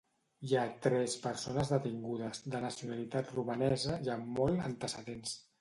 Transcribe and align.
Hi 0.45 0.53
ha 0.59 0.61
tres 0.85 1.17
persones 1.25 1.69
detingudes, 1.75 2.41
de 2.55 2.63
nacionalitat 2.65 3.31
romanesa 3.37 4.03
i 4.09 4.15
amb 4.19 4.37
molt 4.41 4.69
antecedents. 4.73 5.41